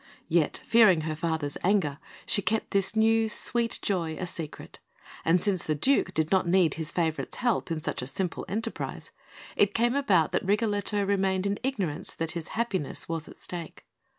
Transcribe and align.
Yet, 0.29 0.61
fearing 0.65 1.01
her 1.01 1.15
father's 1.15 1.57
anger, 1.63 1.99
she 2.25 2.41
kept 2.41 2.71
this 2.71 2.95
new 2.95 3.29
sweet 3.29 3.77
joy 3.83 4.17
a 4.19 4.25
secret; 4.25 4.79
and 5.23 5.39
since 5.39 5.63
the 5.63 5.75
Duke 5.75 6.11
did 6.15 6.31
not 6.31 6.47
need 6.47 6.73
his 6.73 6.91
favourite's 6.91 7.35
help 7.35 7.69
in 7.69 7.83
such 7.83 8.01
a 8.01 8.07
simple 8.07 8.43
enterprise, 8.49 9.11
it 9.55 9.75
came 9.75 9.93
about 9.95 10.31
that 10.31 10.43
Rigoletto 10.43 11.03
remained 11.05 11.45
in 11.45 11.59
ignorance 11.61 12.15
that 12.15 12.31
his 12.31 12.47
happiness 12.57 13.07
was 13.07 13.27
at 13.27 13.37
stake. 13.37 13.85